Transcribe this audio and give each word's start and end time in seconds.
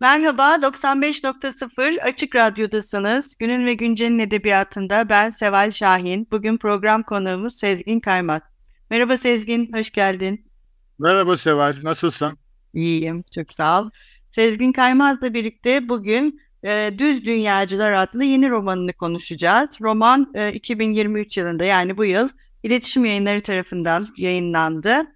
Merhaba, 0.00 0.54
95.0 0.54 2.00
Açık 2.00 2.36
Radyo'dasınız. 2.36 3.36
Günün 3.38 3.66
ve 3.66 3.74
Güncel'in 3.74 4.18
edebiyatında 4.18 5.08
ben 5.08 5.30
Seval 5.30 5.70
Şahin. 5.70 6.28
Bugün 6.30 6.58
program 6.58 7.02
konuğumuz 7.02 7.58
Sezgin 7.58 8.00
Kaymaz. 8.00 8.42
Merhaba 8.90 9.18
Sezgin, 9.18 9.72
hoş 9.72 9.90
geldin. 9.90 10.50
Merhaba 10.98 11.36
Seval, 11.36 11.74
nasılsın? 11.82 12.38
İyiyim, 12.74 13.24
çok 13.34 13.52
sağ 13.52 13.80
ol. 13.80 13.90
Sezgin 14.30 14.72
Kaymaz'la 14.72 15.34
birlikte 15.34 15.88
bugün 15.88 16.40
e, 16.62 16.94
Düz 16.98 17.24
Dünyacılar 17.24 17.92
adlı 17.92 18.24
yeni 18.24 18.50
romanını 18.50 18.92
konuşacağız. 18.92 19.70
Roman 19.80 20.32
e, 20.34 20.52
2023 20.52 21.38
yılında 21.38 21.64
yani 21.64 21.96
bu 21.96 22.04
yıl 22.04 22.28
iletişim 22.62 23.04
yayınları 23.04 23.40
tarafından 23.40 24.06
yayınlandı. 24.16 25.06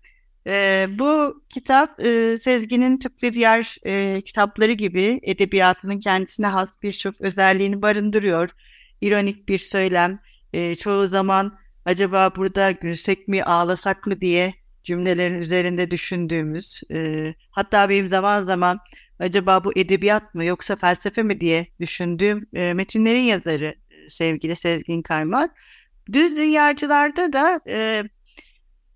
E, 0.46 0.86
bu 0.98 1.42
kitap 1.50 2.00
e, 2.00 2.38
Sezgin'in 2.38 2.98
tıpkı 2.98 3.32
diğer 3.32 3.76
e, 3.86 4.20
kitapları 4.20 4.72
gibi 4.72 5.20
edebiyatının 5.22 6.00
kendisine 6.00 6.46
has 6.46 6.82
birçok 6.82 7.20
özelliğini 7.20 7.82
barındırıyor. 7.82 8.50
İronik 9.00 9.48
bir 9.48 9.58
söylem, 9.58 10.18
e, 10.52 10.74
çoğu 10.74 11.08
zaman 11.08 11.58
acaba 11.84 12.30
burada 12.36 12.70
gülsek 12.70 13.28
mi 13.28 13.44
ağlasak 13.44 14.06
mı 14.06 14.20
diye 14.20 14.54
cümlelerin 14.84 15.40
üzerinde 15.40 15.90
düşündüğümüz, 15.90 16.82
e, 16.90 17.34
hatta 17.50 17.88
benim 17.88 18.08
zaman 18.08 18.42
zaman 18.42 18.78
acaba 19.18 19.64
bu 19.64 19.72
edebiyat 19.76 20.34
mı 20.34 20.44
yoksa 20.44 20.76
felsefe 20.76 21.22
mi 21.22 21.40
diye 21.40 21.66
düşündüğüm 21.80 22.46
e, 22.54 22.74
metinlerin 22.74 23.22
yazarı 23.22 23.74
sevgili 24.08 24.56
Sezgin 24.56 25.02
Kaymak. 25.02 25.50
Düz 26.12 26.36
dünyacılarda 26.36 27.32
da 27.32 27.60
e, 27.68 28.02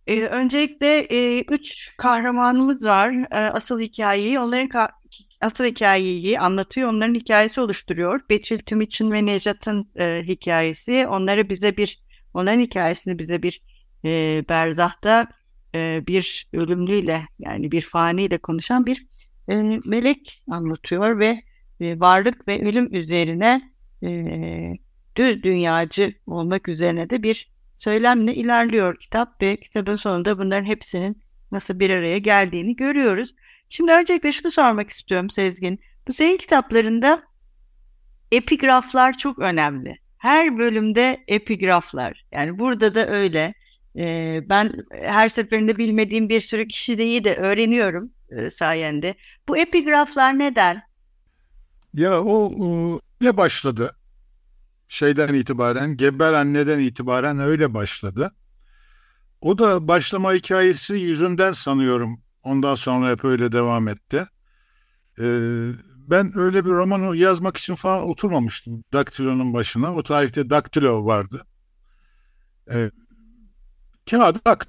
e, 0.09 0.27
öncelikle 0.27 0.99
e, 0.99 1.41
üç 1.41 1.97
kahramanımız 1.97 2.85
var. 2.85 3.13
E, 3.33 3.37
asıl 3.37 3.81
hikayeyi, 3.81 4.41
onların 4.41 4.69
ka- 4.69 4.91
asıl 5.41 5.65
hikayeyi 5.65 6.41
anlatıyor, 6.41 6.89
onların 6.89 7.15
hikayesi 7.15 7.61
oluşturuyor. 7.61 8.21
Betül 8.31 8.59
Tümiç'in 8.59 9.13
ve 9.13 9.27
Nejat'ın 9.27 9.91
e, 9.97 10.23
hikayesi. 10.23 11.07
Onları 11.07 11.51
bize 11.51 11.77
bir, 11.77 12.03
onların 12.35 12.61
hikayesini 12.61 13.19
bize 13.19 13.43
bir 13.43 13.63
e, 14.05 14.09
berzahta 14.49 15.27
e, 15.75 16.07
bir 16.07 16.49
ölümlüyle 16.53 17.23
yani 17.39 17.73
bir 17.73 17.81
faniyle 17.81 18.39
konuşan 18.39 18.87
bir 18.87 19.07
e, 19.49 19.55
melek 19.85 20.45
anlatıyor 20.51 21.19
ve 21.19 21.43
e, 21.81 22.01
varlık 22.01 22.49
ve 22.49 22.69
ölüm 22.69 22.95
üzerine 22.95 23.73
e, 24.03 24.09
düz 25.17 25.43
dünyacı 25.43 26.15
olmak 26.27 26.69
üzerine 26.69 27.11
de 27.11 27.23
bir 27.23 27.58
söylemle 27.79 28.35
ilerliyor 28.35 28.97
kitap 28.97 29.43
ve 29.43 29.57
kitabın 29.57 29.97
sonunda 29.97 30.39
bunların 30.39 30.65
hepsinin 30.65 31.23
nasıl 31.53 31.81
bir 31.81 31.91
araya 31.91 32.19
geldiğini 32.19 32.77
görüyoruz. 32.77 33.35
Şimdi 33.69 33.93
öncelikle 33.93 34.33
şunu 34.33 34.53
sormak 34.53 34.91
istiyorum 34.91 35.31
Sezgin. 35.31 35.81
Bu 36.09 36.13
senin 36.13 36.37
kitaplarında 36.37 37.23
epigraflar 38.33 39.19
çok 39.19 39.39
önemli. 39.39 39.99
Her 40.19 40.59
bölümde 40.59 41.25
epigraflar. 41.29 42.25
Yani 42.33 42.59
burada 42.59 42.95
da 42.95 43.09
öyle. 43.09 43.55
Ee, 43.97 44.41
ben 44.49 44.73
her 45.03 45.29
seferinde 45.29 45.77
bilmediğim 45.77 46.29
bir 46.29 46.41
sürü 46.41 46.69
kişiyi 46.69 47.25
de 47.25 47.37
öğreniyorum 47.37 48.13
e, 48.31 48.51
sayende. 48.51 49.15
Bu 49.49 49.59
epigraflar 49.59 50.39
neden? 50.39 50.83
Ya 51.95 52.23
o, 52.25 52.53
o 52.59 53.01
ne 53.21 53.37
başladı? 53.37 53.98
Şeyden 54.89 55.35
itibaren, 55.35 55.97
Geber 55.97 56.33
anneden 56.33 56.79
itibaren 56.79 57.39
öyle 57.39 57.75
başladı. 57.75 58.33
O 59.41 59.59
da 59.59 59.89
başlama 59.89 60.33
hikayesi 60.33 60.95
yüzünden 60.95 61.53
sanıyorum. 61.53 62.21
Ondan 62.45 62.75
sonra 62.75 63.11
hep 63.11 63.25
öyle 63.25 63.53
devam 63.53 63.89
etti. 63.89 64.27
Ee, 65.21 65.71
ben 65.97 66.39
öyle 66.39 66.65
bir 66.65 66.71
romanı 66.71 67.17
yazmak 67.17 67.57
için 67.57 67.75
falan 67.75 68.03
oturmamıştım 68.03 68.85
Daktilo'nun 68.93 69.55
başına. 69.55 69.95
O 69.95 70.03
tarihte 70.03 70.51
Daktilo 70.51 71.05
vardı. 71.05 71.47
Ee, 72.73 72.91
kağıdı 74.11 74.39
ak. 74.45 74.67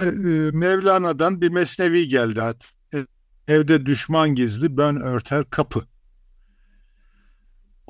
Ee, 0.00 0.04
Mevlana'dan 0.52 1.40
bir 1.40 1.48
mesnevi 1.48 2.08
geldi. 2.08 2.42
Evde 3.48 3.86
düşman 3.86 4.34
gizli, 4.34 4.76
ben 4.76 5.00
örter 5.00 5.50
kapı. 5.50 5.80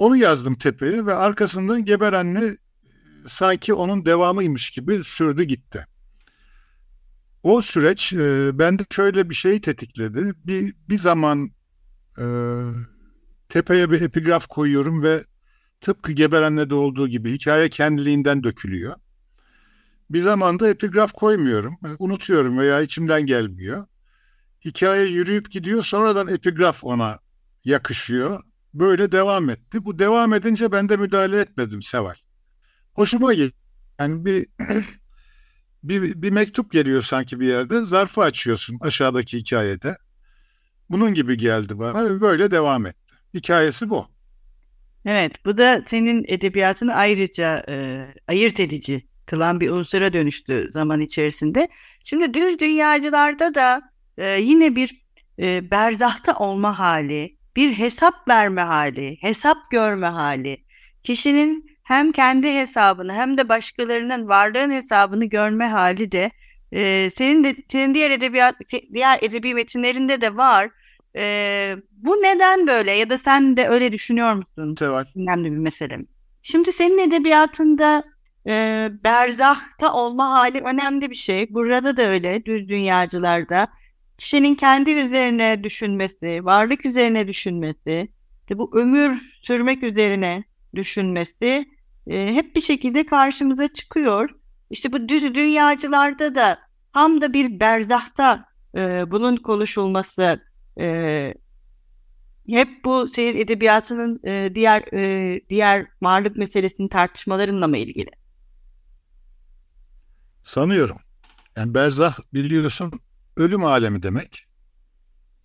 Onu 0.03 0.17
yazdım 0.17 0.55
tepeye 0.55 1.07
ve 1.07 1.15
arkasından 1.15 1.85
Geber 1.85 2.13
anne 2.13 2.57
sanki 3.29 3.75
onun 3.75 4.07
devamıymış 4.07 4.71
gibi 4.71 5.05
sürdü 5.05 5.43
gitti. 5.43 5.87
O 7.43 7.63
süreç 7.63 8.13
e, 8.13 8.59
bende 8.59 8.87
şöyle 8.91 9.31
bir 9.31 9.35
şeyi 9.35 9.61
tetikledi. 9.61 10.33
Bir, 10.45 10.75
bir 10.89 10.99
zaman 10.99 11.51
e, 12.19 12.25
tepeye 13.49 13.91
bir 13.91 14.01
epigraf 14.01 14.47
koyuyorum 14.47 15.03
ve 15.03 15.25
tıpkı 15.81 16.13
Geber 16.13 16.43
annede 16.43 16.75
olduğu 16.75 17.09
gibi 17.09 17.33
hikaye 17.33 17.69
kendiliğinden 17.69 18.43
dökülüyor. 18.43 18.95
Bir 20.11 20.21
zaman 20.21 20.61
da 20.61 20.69
epigraf 20.69 21.13
koymuyorum. 21.13 21.79
E, 21.85 21.89
unutuyorum 21.99 22.59
veya 22.59 22.81
içimden 22.81 23.27
gelmiyor. 23.27 23.87
Hikaye 24.65 25.07
yürüyüp 25.07 25.51
gidiyor 25.51 25.83
sonradan 25.83 26.29
epigraf 26.29 26.85
ona 26.85 27.19
yakışıyor 27.65 28.43
böyle 28.75 29.13
devam 29.13 29.51
etti. 29.51 29.85
Bu 29.85 29.99
devam 29.99 30.33
edince 30.35 30.73
ben 30.73 30.89
de 30.89 30.97
müdahale 30.97 31.41
etmedim 31.41 31.83
Seval. 31.83 32.15
Hoşuma 32.95 33.35
gitti. 33.35 33.57
Yani 34.01 34.25
bir, 34.25 34.47
bir, 35.83 36.23
bir 36.23 36.31
mektup 36.31 36.73
geliyor 36.73 37.03
sanki 37.03 37.41
bir 37.41 37.47
yerde. 37.47 37.85
Zarfı 37.85 38.21
açıyorsun 38.21 38.79
aşağıdaki 38.81 39.39
hikayede. 39.39 39.97
Bunun 40.91 41.15
gibi 41.15 41.37
geldi 41.37 41.79
bana 41.79 42.05
ve 42.05 42.21
böyle 42.21 42.51
devam 42.51 42.87
etti. 42.87 43.15
Hikayesi 43.35 43.91
bu. 43.91 44.07
Evet, 45.05 45.45
bu 45.47 45.59
da 45.59 45.83
senin 45.87 46.25
edebiyatını 46.29 46.95
ayrıca 46.95 47.65
e, 47.69 48.07
ayırt 48.29 48.61
edici 48.61 49.09
kılan 49.27 49.61
bir 49.61 49.71
unsura 49.71 50.13
dönüştü 50.13 50.69
zaman 50.73 51.01
içerisinde. 51.01 51.69
Şimdi 52.05 52.35
düz 52.35 52.59
dünyacılarda 52.59 53.55
da 53.55 53.83
e, 54.19 54.41
yine 54.41 54.77
bir 54.77 55.03
e, 55.39 55.71
berzahta 55.71 56.35
olma 56.35 56.79
hali, 56.79 57.37
bir 57.57 57.73
hesap 57.73 58.29
verme 58.29 58.61
hali, 58.61 59.17
hesap 59.21 59.71
görme 59.71 60.07
hali. 60.07 60.65
Kişinin 61.03 61.73
hem 61.83 62.13
kendi 62.13 62.55
hesabını 62.55 63.13
hem 63.15 63.39
de 63.39 63.49
başkalarının 63.49 64.29
varlığın 64.29 64.71
hesabını 64.71 65.25
görme 65.25 65.67
hali 65.67 66.13
de 66.13 66.31
e, 66.73 67.11
senin 67.15 67.45
de 67.45 67.55
senin 67.69 67.95
diğer 67.95 68.11
edebiyat 68.11 68.55
diğer 68.95 69.19
edebi 69.23 69.55
metinlerinde 69.55 70.21
de 70.21 70.37
var. 70.37 70.71
E, 71.17 71.77
bu 71.93 72.13
neden 72.13 72.67
böyle 72.67 72.91
ya 72.91 73.11
da 73.11 73.19
sen 73.19 73.57
de 73.57 73.69
öyle 73.69 73.93
düşünüyor 73.93 74.35
musun? 74.35 74.75
Seval. 74.79 75.05
Önemli 75.17 75.53
bir 75.53 75.59
mesele. 75.59 75.99
Şimdi 76.43 76.73
senin 76.73 76.99
edebiyatında 76.99 78.03
e, 78.47 78.89
berzahta 79.05 79.93
olma 79.93 80.31
hali 80.31 80.61
önemli 80.61 81.11
bir 81.11 81.15
şey. 81.15 81.55
Burada 81.55 81.97
da 81.97 82.03
öyle 82.03 82.45
düz 82.45 82.69
dünyacılarda 82.69 83.69
kişinin 84.23 84.55
kendi 84.55 84.91
üzerine 84.91 85.65
düşünmesi, 85.65 86.45
varlık 86.45 86.87
üzerine 86.87 87.29
düşünmesi, 87.29 88.09
bu 88.51 88.79
ömür 88.79 89.23
sürmek 89.43 89.83
üzerine 89.83 90.45
düşünmesi 90.75 91.67
e, 92.07 92.35
hep 92.35 92.57
bir 92.57 92.61
şekilde 92.61 93.07
karşımıza 93.07 93.69
çıkıyor. 93.69 94.31
İşte 94.71 94.93
bu 94.93 95.09
düz 95.09 95.35
dünyacılarda 95.35 96.35
da 96.35 96.59
tam 96.93 97.21
da 97.21 97.33
bir 97.33 97.61
berzahta 97.61 98.45
e, 98.75 99.11
bunun 99.11 99.37
konuşulması 99.37 100.41
e, 100.81 101.35
hep 102.49 102.85
bu 102.85 103.09
senin 103.09 103.37
edebiyatının 103.37 104.21
e, 104.25 104.55
diğer 104.55 104.83
e, 104.93 105.41
diğer 105.49 105.87
varlık 106.03 106.37
meselesinin 106.37 106.89
tartışmalarınla 106.89 107.69
mı 107.69 107.79
ilgili? 107.79 108.11
Sanıyorum. 110.43 110.99
Yani 111.57 111.75
berzah 111.75 112.19
biliyorsun 112.35 112.93
ölüm 113.37 113.65
alemi 113.65 114.03
demek. 114.03 114.47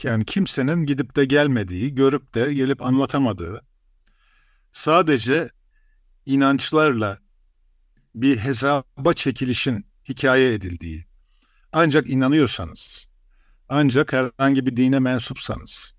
Yani 0.04 0.26
kimsenin 0.26 0.86
gidip 0.86 1.16
de 1.16 1.26
gelmediği, 1.26 1.96
görüp 1.96 2.34
de 2.36 2.54
gelip 2.54 2.82
anlatamadığı, 2.82 3.66
sadece 4.72 5.50
inançlarla 6.26 7.20
bir 8.16 8.38
hesaba 8.38 9.14
çekilişin 9.14 9.86
hikaye 10.10 10.54
edildiği, 10.54 11.06
ancak 11.72 12.10
inanıyorsanız, 12.10 13.08
ancak 13.70 14.14
herhangi 14.14 14.66
bir 14.66 14.78
dine 14.78 15.00
mensupsanız, 15.00 15.94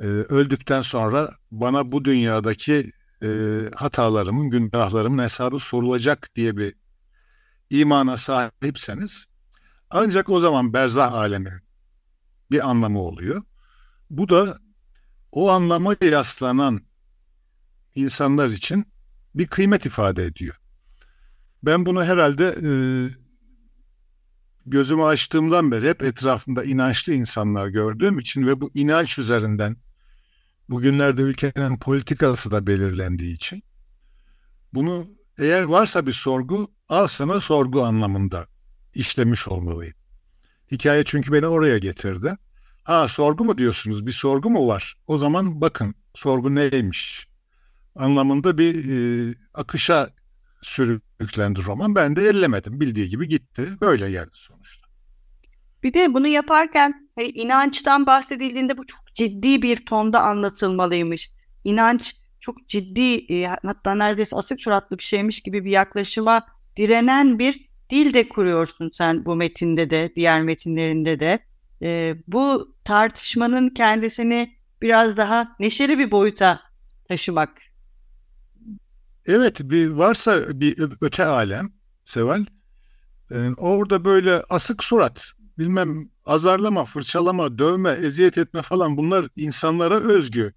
e, 0.00 0.04
öldükten 0.04 0.82
sonra 0.82 1.30
bana 1.50 1.92
bu 1.92 2.04
dünyadaki 2.04 2.92
e, 3.22 3.28
hatalarımın, 3.74 4.50
günahlarımın 4.50 5.22
hesabı 5.22 5.58
sorulacak 5.58 6.28
diye 6.36 6.56
bir 6.56 6.74
imana 7.70 8.16
sahipseniz, 8.16 9.26
ancak 9.90 10.30
o 10.30 10.40
zaman 10.40 10.72
berzah 10.72 11.12
alemi 11.12 11.52
bir 12.50 12.70
anlamı 12.70 13.00
oluyor. 13.00 13.42
Bu 14.10 14.28
da 14.28 14.58
o 15.32 15.50
anlama 15.50 15.96
yaslanan 16.02 16.80
insanlar 17.94 18.50
için 18.50 18.92
bir 19.34 19.46
kıymet 19.46 19.86
ifade 19.86 20.24
ediyor. 20.24 20.56
Ben 21.62 21.86
bunu 21.86 22.04
herhalde 22.04 22.56
e, 22.62 22.70
gözümü 24.66 25.02
açtığımdan 25.02 25.70
beri 25.70 25.88
hep 25.88 26.02
etrafımda 26.02 26.64
inançlı 26.64 27.12
insanlar 27.12 27.68
gördüğüm 27.68 28.18
için 28.18 28.46
ve 28.46 28.60
bu 28.60 28.70
inanç 28.74 29.18
üzerinden 29.18 29.76
bugünlerde 30.68 31.22
ülkenin 31.22 31.78
politikası 31.78 32.50
da 32.50 32.66
belirlendiği 32.66 33.34
için 33.34 33.62
bunu 34.74 35.06
eğer 35.38 35.62
varsa 35.62 36.06
bir 36.06 36.12
sorgu 36.12 36.68
al 36.88 37.06
sana 37.06 37.40
sorgu 37.40 37.82
anlamında 37.82 38.46
işlemiş 38.94 39.48
olmalıyım. 39.48 39.94
Hikaye 40.72 41.04
çünkü 41.04 41.32
beni 41.32 41.46
oraya 41.46 41.78
getirdi. 41.78 42.36
Ha 42.84 43.08
sorgu 43.08 43.44
mu 43.44 43.58
diyorsunuz? 43.58 44.06
Bir 44.06 44.12
sorgu 44.12 44.50
mu 44.50 44.68
var? 44.68 44.94
O 45.06 45.18
zaman 45.18 45.60
bakın 45.60 45.94
sorgu 46.14 46.54
neymiş? 46.54 47.28
Anlamında 47.96 48.58
bir 48.58 48.74
e, 48.74 49.34
akışa 49.54 50.10
sürüklendi 50.62 51.64
roman. 51.64 51.94
Ben 51.94 52.16
de 52.16 52.22
ellemedim. 52.28 52.80
Bildiği 52.80 53.08
gibi 53.08 53.28
gitti. 53.28 53.68
Böyle 53.80 54.10
geldi 54.10 54.30
sonuçta. 54.32 54.88
Bir 55.82 55.94
de 55.94 56.14
bunu 56.14 56.26
yaparken 56.26 57.10
hey, 57.14 57.32
inançtan 57.34 58.06
bahsedildiğinde 58.06 58.78
bu 58.78 58.86
çok 58.86 59.14
ciddi 59.14 59.62
bir 59.62 59.86
tonda 59.86 60.22
anlatılmalıymış. 60.22 61.30
İnanç 61.64 62.16
çok 62.40 62.68
ciddi 62.68 63.32
e, 63.32 63.46
hatta 63.46 63.94
neredeyse 63.94 64.36
asık 64.36 64.60
suratlı 64.60 64.98
bir 64.98 65.02
şeymiş 65.02 65.40
gibi 65.40 65.64
bir 65.64 65.70
yaklaşıma 65.70 66.46
direnen 66.76 67.38
bir 67.38 67.68
dil 67.94 68.14
de 68.14 68.28
kuruyorsun 68.28 68.90
sen 68.94 69.24
bu 69.24 69.36
metinde 69.36 69.90
de 69.90 70.12
diğer 70.16 70.42
metinlerinde 70.42 71.20
de. 71.20 71.38
E, 71.82 72.14
bu 72.26 72.74
tartışmanın 72.84 73.68
kendisini 73.70 74.56
biraz 74.82 75.16
daha 75.16 75.56
neşeli 75.60 75.98
bir 75.98 76.10
boyuta 76.10 76.60
taşımak. 77.08 77.62
Evet 79.26 79.60
bir 79.60 79.88
varsa 79.88 80.60
bir 80.60 80.76
öte 81.00 81.24
alem 81.24 81.72
Seval 82.04 82.44
e, 83.30 83.36
orada 83.56 84.04
böyle 84.04 84.42
asık 84.50 84.84
surat 84.84 85.32
bilmem 85.58 86.08
azarlama, 86.24 86.84
fırçalama, 86.84 87.58
dövme, 87.58 87.90
eziyet 87.90 88.38
etme 88.38 88.62
falan 88.62 88.96
bunlar 88.96 89.28
insanlara 89.36 89.94
özgü 89.94 90.52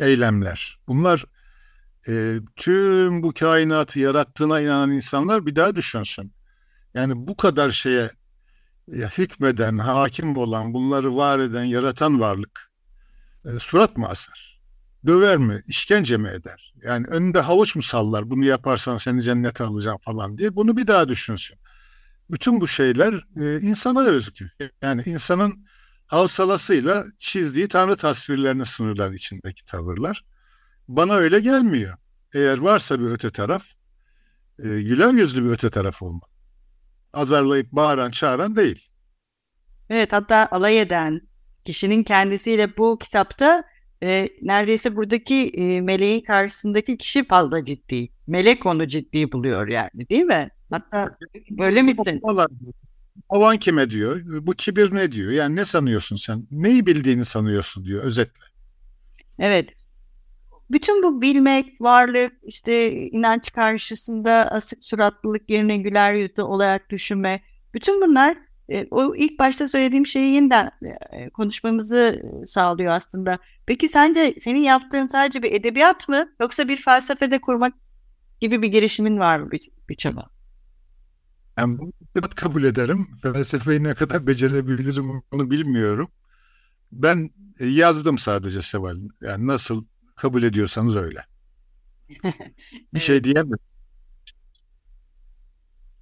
eylemler. 0.00 0.78
Bunlar 0.88 1.24
e, 2.08 2.40
tüm 2.56 3.22
bu 3.22 3.32
kainatı 3.32 3.98
yarattığına 3.98 4.60
inanan 4.60 4.90
insanlar 4.90 5.46
bir 5.46 5.56
daha 5.56 5.76
düşünsün. 5.76 6.32
Yani 6.94 7.12
bu 7.28 7.36
kadar 7.36 7.70
şeye 7.70 8.10
ya, 8.86 9.08
hükmeden, 9.08 9.78
hakim 9.78 10.36
olan, 10.36 10.74
bunları 10.74 11.16
var 11.16 11.38
eden, 11.38 11.64
yaratan 11.64 12.20
varlık 12.20 12.70
e, 13.44 13.58
surat 13.58 13.96
mı 13.96 14.08
asar? 14.08 14.60
Döver 15.06 15.36
mi? 15.36 15.62
işkence 15.66 16.16
mi 16.16 16.28
eder? 16.28 16.74
Yani 16.82 17.06
önünde 17.06 17.40
havuç 17.40 17.76
mu 17.76 17.82
sallar? 17.82 18.30
Bunu 18.30 18.44
yaparsan 18.44 18.96
seni 18.96 19.22
cennete 19.22 19.64
alacağım 19.64 19.98
falan 20.02 20.38
diye. 20.38 20.56
Bunu 20.56 20.76
bir 20.76 20.86
daha 20.86 21.08
düşünsün. 21.08 21.58
Bütün 22.30 22.60
bu 22.60 22.68
şeyler 22.68 23.14
e, 23.40 23.60
insana 23.60 24.00
özgü. 24.00 24.50
Yani 24.82 25.02
insanın 25.06 25.66
havsalasıyla 26.06 27.04
çizdiği 27.18 27.68
tanrı 27.68 27.96
tasvirlerine 27.96 28.64
sınırlar 28.64 29.12
içindeki 29.12 29.64
tavırlar. 29.64 30.24
Bana 30.88 31.14
öyle 31.14 31.40
gelmiyor. 31.40 31.98
Eğer 32.34 32.58
varsa 32.58 33.00
bir 33.00 33.04
öte 33.04 33.30
taraf, 33.30 33.64
e, 34.58 34.62
güler 34.62 35.12
yüzlü 35.12 35.44
bir 35.44 35.50
öte 35.50 35.70
taraf 35.70 36.02
olmalı. 36.02 36.30
Azarlayıp 37.12 37.72
bağıran, 37.72 38.10
çağıran 38.10 38.56
değil. 38.56 38.88
Evet, 39.90 40.12
hatta 40.12 40.48
alay 40.50 40.80
eden 40.80 41.20
kişinin 41.64 42.02
kendisiyle 42.02 42.76
bu 42.76 42.98
kitapta 42.98 43.64
e, 44.02 44.28
neredeyse 44.42 44.96
buradaki 44.96 45.48
e, 45.48 45.80
meleğin 45.80 46.20
karşısındaki 46.20 46.96
kişi 46.96 47.26
fazla 47.26 47.64
ciddi. 47.64 48.08
Melek 48.26 48.66
onu 48.66 48.86
ciddi 48.86 49.32
buluyor 49.32 49.68
yani 49.68 50.08
değil 50.10 50.22
mi? 50.22 50.50
Hatta 50.70 51.18
böyle 51.50 51.82
misin? 51.82 52.20
Havan 53.28 53.56
kime 53.56 53.90
diyor? 53.90 54.20
Bu 54.24 54.52
kibir 54.52 54.94
ne 54.94 55.12
diyor? 55.12 55.32
Yani 55.32 55.56
ne 55.56 55.64
sanıyorsun 55.64 56.16
sen? 56.16 56.46
Neyi 56.50 56.86
bildiğini 56.86 57.24
sanıyorsun 57.24 57.84
diyor 57.84 58.04
özetle. 58.04 58.44
Evet. 59.38 59.77
Bütün 60.70 61.02
bu 61.02 61.22
bilmek, 61.22 61.80
varlık, 61.80 62.32
işte 62.42 62.92
inanç 62.92 63.52
karşısında 63.52 64.32
asık 64.50 64.78
suratlılık 64.82 65.50
yerine 65.50 65.76
güler 65.76 66.14
yüzlü 66.14 66.42
olarak 66.42 66.90
düşünme. 66.90 67.40
Bütün 67.74 68.00
bunlar 68.00 68.36
e, 68.68 68.86
o 68.90 69.16
ilk 69.16 69.38
başta 69.38 69.68
söylediğim 69.68 70.06
şeyi 70.06 70.34
yeniden 70.34 70.70
e, 71.12 71.30
konuşmamızı 71.30 72.22
sağlıyor 72.46 72.92
aslında. 72.92 73.38
Peki 73.66 73.88
sence 73.88 74.34
senin 74.44 74.60
yaptığın 74.60 75.06
sadece 75.06 75.42
bir 75.42 75.52
edebiyat 75.52 76.08
mı 76.08 76.28
yoksa 76.40 76.68
bir 76.68 76.76
felsefede 76.76 77.40
kurmak 77.40 77.74
gibi 78.40 78.62
bir 78.62 78.68
girişimin 78.68 79.18
var 79.18 79.38
mı 79.38 79.50
bir, 79.50 79.68
bir 79.88 79.94
çaba? 79.94 80.30
Ben 81.56 81.78
bunu 81.78 81.92
kabul 82.36 82.64
ederim. 82.64 83.08
Felsefeyi 83.22 83.84
ne 83.84 83.94
kadar 83.94 84.26
becerebilirim 84.26 85.22
onu 85.32 85.50
bilmiyorum. 85.50 86.08
Ben 86.92 87.30
e, 87.60 87.66
yazdım 87.66 88.18
sadece 88.18 88.62
Seval. 88.62 88.96
Yani 89.20 89.46
nasıl 89.46 89.84
kabul 90.18 90.42
ediyorsanız 90.42 90.96
öyle. 90.96 91.20
bir 92.94 93.00
şey 93.00 93.24
diyemem. 93.24 93.58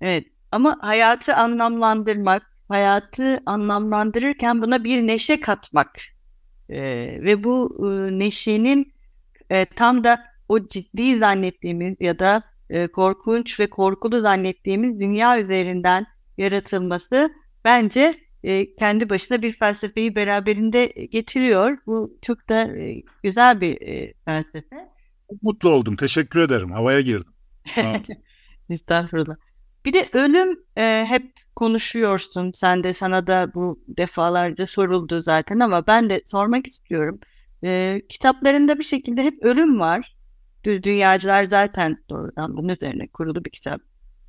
Evet 0.01 0.27
ama 0.53 0.79
hayatı 0.81 1.35
anlamlandırmak, 1.35 2.43
hayatı 2.69 3.41
anlamlandırırken 3.47 4.63
buna 4.63 4.85
bir 4.85 5.07
neşe 5.07 5.41
katmak 5.41 6.01
e, 6.69 6.81
ve 7.23 7.45
bu 7.45 7.79
e, 7.81 8.19
neşenin 8.19 8.93
e, 9.51 9.65
tam 9.65 10.05
da 10.05 10.25
o 10.49 10.67
ciddi 10.67 11.19
zannettiğimiz 11.19 11.97
ya 12.01 12.19
da 12.19 12.43
e, 12.71 12.87
korkunç 12.87 13.61
ve 13.61 13.71
korkulu 13.71 14.21
zannettiğimiz 14.21 15.01
dünya 15.01 15.41
üzerinden 15.41 16.07
yaratılması 16.39 17.31
bence 17.65 18.26
e, 18.47 18.75
kendi 18.75 19.11
başına 19.11 19.43
bir 19.43 19.53
felsefeyi 19.53 20.17
beraberinde 20.17 20.87
getiriyor. 20.87 21.79
Bu 21.87 22.19
çok 22.23 22.49
da 22.49 22.77
e, 22.79 23.03
güzel 23.23 23.61
bir 23.61 23.81
e, 23.81 24.15
felsefe. 24.25 24.89
Mutlu 25.43 25.69
oldum. 25.69 25.97
Teşekkür 25.97 26.41
ederim. 26.41 26.71
Havaya 26.71 27.01
girdim. 27.01 27.33
Estağfurullah. 28.71 29.37
Bir 29.85 29.93
de 29.93 30.05
ölüm 30.13 30.61
e, 30.77 31.05
hep 31.09 31.33
konuşuyorsun. 31.57 32.53
Sen 32.55 32.85
de 32.85 32.93
sana 32.93 33.27
da 33.27 33.55
bu 33.55 33.81
defalarca 33.89 34.67
soruldu 34.67 35.23
zaten 35.23 35.61
ama 35.61 35.87
ben 35.87 36.11
de 36.11 36.23
sormak 36.27 36.67
istiyorum. 36.67 37.19
E, 37.65 38.03
kitaplarında 38.09 38.79
bir 38.79 38.85
şekilde 38.85 39.23
hep 39.23 39.43
ölüm 39.43 39.81
var. 39.81 40.17
Dünyacılar 40.65 41.45
zaten 41.45 42.05
doğrudan 42.11 42.57
bunun 42.57 42.69
üzerine 42.69 43.09
kurulu 43.09 43.45
bir 43.45 43.51
kitap. 43.51 43.81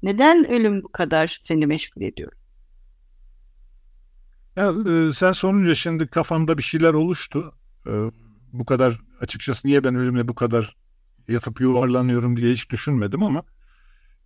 Neden 0.03 0.51
ölüm 0.51 0.83
bu 0.83 0.91
kadar 0.91 1.39
seni 1.41 1.67
meşgul 1.67 2.01
ediyor? 2.01 2.31
Ya, 4.57 4.73
e, 4.87 5.13
sen 5.13 5.31
sorunca 5.31 5.75
şimdi 5.75 6.07
kafamda 6.07 6.57
bir 6.57 6.63
şeyler 6.63 6.93
oluştu. 6.93 7.55
E, 7.87 7.91
bu 8.53 8.65
kadar 8.65 8.99
açıkçası 9.21 9.67
niye 9.67 9.83
ben 9.83 9.95
ölümle 9.95 10.27
bu 10.27 10.35
kadar 10.35 10.75
yatıp 11.27 11.61
yuvarlanıyorum 11.61 12.37
diye 12.37 12.53
hiç 12.53 12.69
düşünmedim 12.69 13.23
ama 13.23 13.43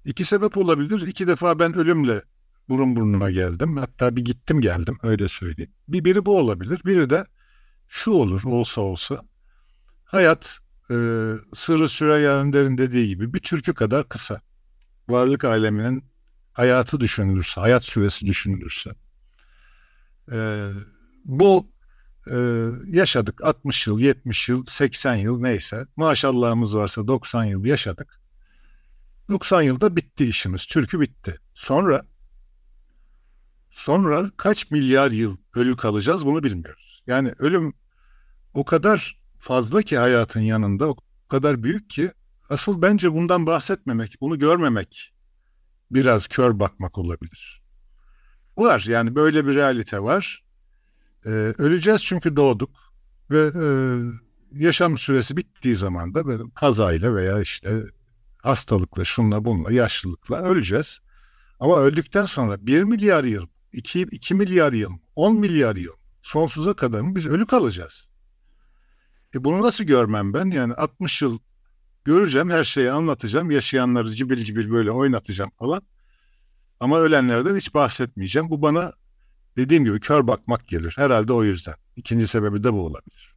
iki 0.05 0.25
sebep 0.25 0.57
olabilir. 0.57 1.07
İki 1.07 1.27
defa 1.27 1.59
ben 1.59 1.73
ölümle 1.75 2.21
burun 2.69 2.95
burnuna 2.95 3.31
geldim. 3.31 3.77
Hatta 3.77 4.15
bir 4.15 4.25
gittim 4.25 4.61
geldim 4.61 4.97
öyle 5.03 5.27
söyleyeyim. 5.27 5.71
Bir 5.87 6.05
biri 6.05 6.25
bu 6.25 6.37
olabilir. 6.37 6.81
Biri 6.85 7.09
de 7.09 7.25
şu 7.87 8.11
olur 8.11 8.43
olsa 8.43 8.81
olsa. 8.81 9.21
Hayat 10.05 10.59
e, 10.91 10.95
Sırrı 11.53 11.89
Süreyya 11.89 12.37
Önder'in 12.37 12.77
dediği 12.77 13.07
gibi 13.07 13.33
bir 13.33 13.39
türkü 13.39 13.73
kadar 13.73 14.09
kısa. 14.09 14.41
Varlık 15.09 15.43
aleminin 15.45 16.03
hayatı 16.53 16.99
düşünülürse, 16.99 17.61
hayat 17.61 17.83
süresi 17.83 18.25
düşünülürse. 18.25 18.91
E, 20.31 20.69
bu 21.25 21.67
e, 22.31 22.67
yaşadık 22.87 23.43
60 23.43 23.87
yıl, 23.87 23.99
70 23.99 24.49
yıl, 24.49 24.65
80 24.65 25.15
yıl 25.15 25.41
neyse. 25.41 25.85
Maşallahımız 25.95 26.75
varsa 26.75 27.07
90 27.07 27.43
yıl 27.43 27.65
yaşadık. 27.65 28.21
90 29.29 29.61
yılda 29.61 29.95
bitti 29.95 30.25
işimiz. 30.25 30.65
Türkü 30.65 30.99
bitti. 30.99 31.39
Sonra 31.53 32.01
sonra 33.71 34.31
kaç 34.37 34.71
milyar 34.71 35.11
yıl 35.11 35.37
ölü 35.55 35.77
kalacağız 35.77 36.25
bunu 36.25 36.43
bilmiyoruz. 36.43 37.03
Yani 37.07 37.33
ölüm 37.39 37.73
o 38.53 38.65
kadar 38.65 39.21
fazla 39.37 39.81
ki 39.81 39.97
hayatın 39.97 40.41
yanında 40.41 40.87
o 40.87 40.95
kadar 41.27 41.63
büyük 41.63 41.89
ki 41.89 42.11
asıl 42.49 42.81
bence 42.81 43.13
bundan 43.13 43.45
bahsetmemek, 43.45 44.17
bunu 44.21 44.39
görmemek 44.39 45.13
biraz 45.91 46.27
kör 46.27 46.59
bakmak 46.59 46.97
olabilir. 46.97 47.60
Var 48.57 48.85
yani 48.87 49.15
böyle 49.15 49.47
bir 49.47 49.55
realite 49.55 50.03
var. 50.03 50.43
Ee, 51.25 51.29
öleceğiz 51.57 52.03
çünkü 52.03 52.35
doğduk 52.35 52.69
ve 53.31 53.51
e, 53.55 53.65
yaşam 54.51 54.97
süresi 54.97 55.37
bittiği 55.37 55.75
zaman 55.75 56.13
da 56.13 56.27
böyle 56.27 56.43
kazayla 56.55 57.15
veya 57.15 57.41
işte 57.41 57.83
hastalıkla, 58.41 59.05
şunla 59.05 59.45
bunla, 59.45 59.71
yaşlılıkla 59.71 60.41
öleceğiz. 60.41 60.99
Ama 61.59 61.79
öldükten 61.79 62.25
sonra 62.25 62.65
1 62.65 62.83
milyar 62.83 63.23
yıl, 63.23 63.47
2, 63.73 64.01
2 64.01 64.35
milyar 64.35 64.73
yıl, 64.73 64.91
10 65.15 65.39
milyar 65.39 65.75
yıl 65.75 65.93
sonsuza 66.23 66.73
kadar 66.73 67.01
mı 67.01 67.15
biz 67.15 67.25
ölü 67.25 67.45
kalacağız? 67.45 68.09
E 69.35 69.43
bunu 69.43 69.61
nasıl 69.61 69.83
görmem 69.83 70.33
ben? 70.33 70.51
Yani 70.51 70.73
60 70.73 71.21
yıl 71.21 71.39
göreceğim, 72.03 72.49
her 72.49 72.63
şeyi 72.63 72.91
anlatacağım, 72.91 73.51
yaşayanları 73.51 74.11
cibil 74.11 74.43
cibil 74.43 74.71
böyle 74.71 74.91
oynatacağım 74.91 75.51
falan. 75.59 75.81
Ama 76.81 76.99
ölenlerden 76.99 77.55
hiç 77.55 77.73
bahsetmeyeceğim. 77.73 78.49
Bu 78.49 78.61
bana 78.61 78.93
dediğim 79.57 79.85
gibi 79.85 79.99
kör 79.99 80.27
bakmak 80.27 80.67
gelir. 80.67 80.93
Herhalde 80.97 81.33
o 81.33 81.43
yüzden. 81.43 81.73
İkinci 81.95 82.27
sebebi 82.27 82.63
de 82.63 82.73
bu 82.73 82.85
olabilir. 82.85 83.35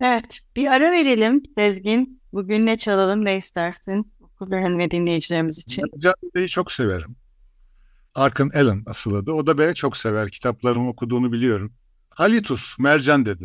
Evet, 0.00 0.40
bir 0.56 0.66
ara 0.66 0.92
verelim 0.92 1.42
Sezgin. 1.58 2.22
Bugün 2.32 2.66
ne 2.66 2.78
çalalım, 2.78 3.24
ne 3.24 3.38
istersin? 3.38 4.12
Okulların 4.20 4.78
ve 4.78 4.90
dinleyicilerimiz 4.90 5.58
için. 5.58 5.84
Cadde'yi 5.98 6.48
çok 6.48 6.72
severim. 6.72 7.16
Arkın 8.14 8.50
Allen 8.50 8.82
asıl 8.86 9.14
adı. 9.14 9.32
O 9.32 9.46
da 9.46 9.58
beni 9.58 9.74
çok 9.74 9.96
sever. 9.96 10.30
Kitaplarımı 10.30 10.88
okuduğunu 10.88 11.32
biliyorum. 11.32 11.72
Halitus, 12.08 12.78
Mercan 12.78 13.26
dedi. 13.26 13.44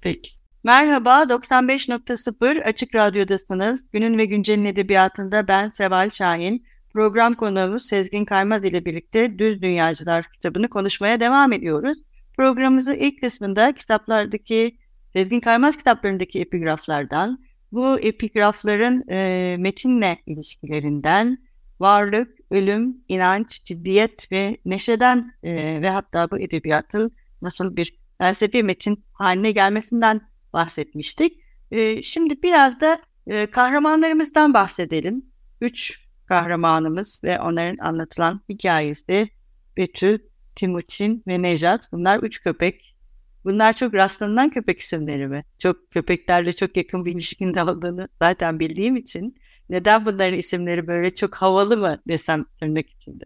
Peki. 0.00 0.30
Merhaba, 0.64 1.22
95.0 1.22 2.62
Açık 2.64 2.94
Radyo'dasınız. 2.94 3.90
Günün 3.90 4.18
ve 4.18 4.24
Güncel'in 4.24 4.64
edebiyatında 4.64 5.48
ben 5.48 5.70
Seval 5.70 6.10
Şahin. 6.10 6.66
Program 6.94 7.34
konuğumuz 7.34 7.82
Sezgin 7.82 8.24
Kaymaz 8.24 8.64
ile 8.64 8.84
birlikte 8.84 9.38
Düz 9.38 9.62
Dünyacılar 9.62 10.32
kitabını 10.32 10.68
konuşmaya 10.68 11.20
devam 11.20 11.52
ediyoruz. 11.52 11.98
Programımızın 12.36 12.92
ilk 12.92 13.22
kısmında 13.22 13.74
kitaplardaki, 13.74 14.78
Sezgin 15.12 15.40
Kaymaz 15.40 15.76
kitaplarındaki 15.76 16.40
epigraflardan, 16.40 17.44
bu 17.72 18.00
epigrafların 18.00 19.08
e, 19.08 19.56
metinle 19.58 20.18
ilişkilerinden, 20.26 21.38
varlık, 21.80 22.36
ölüm, 22.50 22.96
inanç, 23.08 23.64
ciddiyet 23.64 24.32
ve 24.32 24.56
neşeden 24.64 25.34
e, 25.42 25.82
ve 25.82 25.90
hatta 25.90 26.30
bu 26.30 26.38
edebiyatın 26.38 27.12
nasıl 27.42 27.76
bir 27.76 27.96
felsefi 28.18 28.62
metin 28.62 29.04
haline 29.12 29.50
gelmesinden 29.50 30.20
bahsetmiştik. 30.52 31.40
E, 31.70 32.02
şimdi 32.02 32.42
biraz 32.42 32.80
da 32.80 32.98
e, 33.26 33.46
kahramanlarımızdan 33.46 34.54
bahsedelim. 34.54 35.26
Üç 35.60 36.03
kahramanımız 36.26 37.20
ve 37.24 37.40
onların 37.40 37.76
anlatılan 37.76 38.40
hikayesi 38.48 39.28
Betül, 39.76 40.18
Timuçin 40.56 41.22
ve 41.26 41.42
Nejat. 41.42 41.92
Bunlar 41.92 42.18
üç 42.18 42.40
köpek. 42.42 42.96
Bunlar 43.44 43.72
çok 43.72 43.94
rastlanılan 43.94 44.50
köpek 44.50 44.80
isimleri 44.80 45.26
mi? 45.26 45.44
Çok 45.58 45.90
köpeklerle 45.90 46.52
çok 46.52 46.76
yakın 46.76 47.04
bir 47.04 47.12
ilişkinde 47.12 47.62
olduğunu 47.62 48.08
zaten 48.22 48.60
bildiğim 48.60 48.96
için 48.96 49.36
neden 49.70 50.06
bunların 50.06 50.38
isimleri 50.38 50.86
böyle 50.86 51.14
çok 51.14 51.34
havalı 51.34 51.76
mı 51.76 52.02
desem 52.08 52.44
tırnak 52.60 52.90
içinde? 52.90 53.24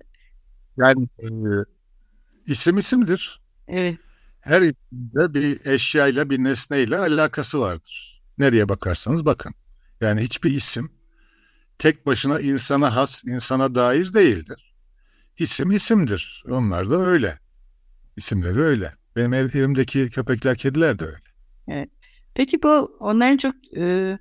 Yani 0.76 1.08
e, 1.18 1.28
isim 2.46 2.78
isimdir. 2.78 3.40
Evet. 3.68 3.98
Her 4.40 4.62
isimde 4.62 5.34
bir 5.34 5.66
eşyayla 5.66 6.30
bir 6.30 6.44
nesneyle 6.44 6.98
alakası 6.98 7.60
vardır. 7.60 8.22
Nereye 8.38 8.68
bakarsanız 8.68 9.24
bakın. 9.24 9.54
Yani 10.00 10.20
hiçbir 10.20 10.50
isim 10.50 10.90
tek 11.78 12.06
başına 12.06 12.40
insana 12.40 12.96
has, 12.96 13.24
insana 13.24 13.74
dair 13.74 14.14
değildir. 14.14 14.74
İsim 15.38 15.70
isimdir. 15.70 16.44
Onlar 16.48 16.90
da 16.90 16.96
öyle. 16.96 17.38
İsimleri 18.16 18.60
öyle. 18.60 18.92
Benim 19.16 19.34
ev, 19.34 19.48
evimdeki 19.54 20.10
köpekler, 20.10 20.56
kediler 20.56 20.98
de 20.98 21.04
öyle. 21.04 21.16
Evet. 21.68 21.90
Peki 22.34 22.62
bu 22.62 22.96
onların 23.00 23.36
çok 23.36 23.54
e, 23.76 24.18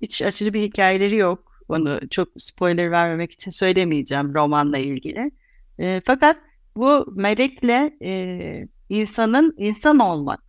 hiç 0.00 0.22
açıcı 0.22 0.54
bir 0.54 0.62
hikayeleri 0.62 1.16
yok. 1.16 1.52
Onu 1.68 2.00
çok 2.10 2.28
spoiler 2.38 2.90
vermemek 2.90 3.32
için 3.32 3.50
söylemeyeceğim 3.50 4.34
romanla 4.34 4.78
ilgili. 4.78 5.30
E, 5.78 6.00
fakat 6.04 6.38
bu 6.76 7.12
melekle 7.16 7.96
e, 8.02 8.68
insanın 8.88 9.54
insan 9.58 9.98
olmak 9.98 10.40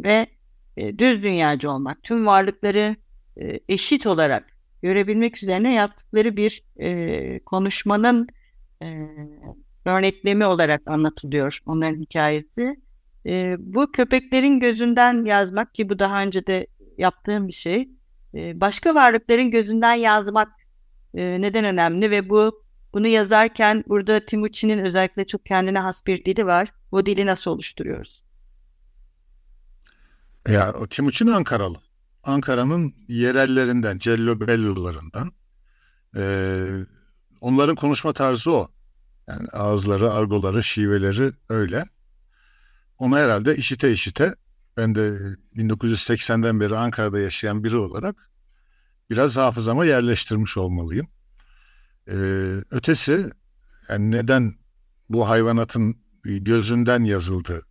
ve 0.00 0.26
e, 0.76 0.98
düz 0.98 1.22
dünyacı 1.22 1.70
olmak, 1.70 2.02
tüm 2.02 2.26
varlıkları 2.26 2.96
e, 3.40 3.60
eşit 3.68 4.06
olarak 4.06 4.53
görebilmek 4.84 5.42
üzerine 5.42 5.74
yaptıkları 5.74 6.36
bir 6.36 6.62
e, 6.76 7.40
konuşmanın 7.40 8.28
e, 8.82 8.86
örneklemi 9.84 10.46
olarak 10.46 10.90
anlatılıyor 10.90 11.58
onların 11.66 12.00
hikayesi. 12.00 12.76
E, 13.26 13.56
bu 13.58 13.92
köpeklerin 13.92 14.60
gözünden 14.60 15.24
yazmak 15.24 15.74
ki 15.74 15.88
bu 15.88 15.98
daha 15.98 16.22
önce 16.22 16.46
de 16.46 16.66
yaptığım 16.98 17.48
bir 17.48 17.52
şey. 17.52 17.88
E, 18.34 18.60
başka 18.60 18.94
varlıkların 18.94 19.50
gözünden 19.50 19.94
yazmak 19.94 20.48
e, 21.14 21.40
neden 21.40 21.64
önemli 21.64 22.10
ve 22.10 22.28
bu 22.28 22.64
bunu 22.94 23.06
yazarken 23.06 23.84
burada 23.88 24.24
Timuçin'in 24.24 24.78
özellikle 24.78 25.26
çok 25.26 25.46
kendine 25.46 25.78
has 25.78 26.06
bir 26.06 26.24
dili 26.24 26.46
var. 26.46 26.72
Bu 26.92 27.06
dili 27.06 27.26
nasıl 27.26 27.50
oluşturuyoruz? 27.50 28.22
Ya 30.48 30.74
Timuçin 30.90 31.26
Ankaralı. 31.26 31.83
Ankara'nın 32.24 32.94
yerellerinden, 33.08 33.98
Cellobellularından. 33.98 35.32
Ee, 36.16 36.66
onların 37.40 37.76
konuşma 37.76 38.12
tarzı 38.12 38.52
o. 38.52 38.68
Yani 39.28 39.48
ağızları, 39.48 40.12
argoları, 40.12 40.62
şiveleri 40.62 41.32
öyle. 41.48 41.84
Onu 42.98 43.16
herhalde 43.16 43.56
işite 43.56 43.92
işite 43.92 44.34
ben 44.76 44.94
de 44.94 45.18
1980'den 45.56 46.60
beri 46.60 46.78
Ankara'da 46.78 47.18
yaşayan 47.18 47.64
biri 47.64 47.76
olarak 47.76 48.30
biraz 49.10 49.36
hafızama 49.36 49.84
yerleştirmiş 49.84 50.56
olmalıyım. 50.56 51.08
Ee, 52.08 52.14
ötesi 52.70 53.30
yani 53.88 54.10
neden 54.10 54.54
bu 55.08 55.28
hayvanatın 55.28 55.96
gözünden 56.24 57.04
yazıldı 57.04 57.62